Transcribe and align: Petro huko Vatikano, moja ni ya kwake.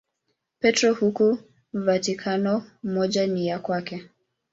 Petro 0.59 0.93
huko 0.93 1.37
Vatikano, 1.73 2.63
moja 2.83 3.27
ni 3.27 3.47
ya 3.47 3.59
kwake. 3.59 4.09